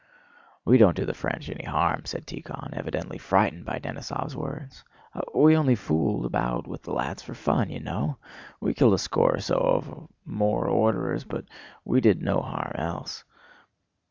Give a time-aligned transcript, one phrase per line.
[0.65, 4.83] "We don't do the French any harm," said Tíkhon, evidently frightened by Denísov's words.
[5.35, 8.17] "We only fooled about with the lads for fun, you know!
[8.59, 11.45] We killed a score or so of 'more orderers,' but
[11.85, 13.23] we did no harm else...."